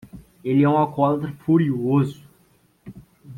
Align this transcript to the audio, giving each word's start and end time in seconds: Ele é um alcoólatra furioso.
Ele 0.43 0.63
é 0.63 0.67
um 0.67 0.79
alcoólatra 0.79 1.31
furioso. 1.45 2.27